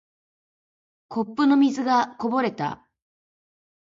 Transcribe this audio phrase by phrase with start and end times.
[1.09, 2.87] コップの水がこぼれた。